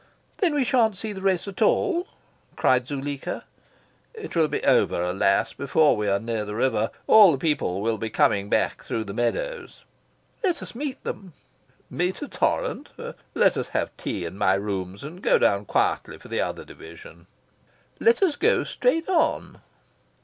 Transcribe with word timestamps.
"Then 0.37 0.55
we 0.55 0.63
shan't 0.63 0.97
see 0.97 1.13
the 1.13 1.21
race 1.21 1.47
at 1.47 1.61
all?" 1.61 2.07
cried 2.55 2.87
Zuleika. 2.87 3.45
"It 4.15 4.35
will 4.35 4.47
be 4.47 4.63
over, 4.63 4.99
alas, 4.99 5.53
before 5.53 5.95
we 5.95 6.07
are 6.07 6.19
near 6.19 6.43
the 6.43 6.55
river. 6.55 6.89
All 7.05 7.31
the 7.31 7.37
people 7.37 7.81
will 7.81 7.99
be 7.99 8.09
coming 8.09 8.49
back 8.49 8.81
through 8.81 9.03
the 9.03 9.13
meadows." 9.13 9.81
"Let 10.43 10.63
us 10.63 10.73
meet 10.73 11.03
them." 11.03 11.33
"Meet 11.91 12.19
a 12.23 12.27
torrent? 12.27 12.89
Let 13.35 13.55
us 13.57 13.67
have 13.77 13.95
tea 13.95 14.25
in 14.25 14.39
my 14.39 14.55
rooms 14.55 15.03
and 15.03 15.21
go 15.21 15.37
down 15.37 15.65
quietly 15.65 16.17
for 16.17 16.29
the 16.29 16.41
other 16.41 16.65
Division." 16.65 17.27
"Let 17.99 18.23
us 18.23 18.35
go 18.35 18.63
straight 18.63 19.07
on." 19.07 19.61